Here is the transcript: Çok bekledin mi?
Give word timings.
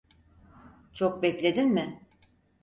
Çok 0.93 1.21
bekledin 1.23 1.69
mi? 1.69 2.07